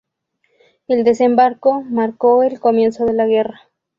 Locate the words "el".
0.87-1.03, 2.41-2.59